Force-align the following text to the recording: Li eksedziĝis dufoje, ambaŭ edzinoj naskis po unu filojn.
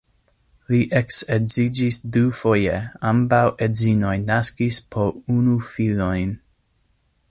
Li 0.69 0.77
eksedziĝis 0.99 1.99
dufoje, 2.15 2.79
ambaŭ 3.11 3.43
edzinoj 3.67 4.17
naskis 4.33 4.83
po 4.97 5.07
unu 5.39 5.59
filojn. 5.73 6.39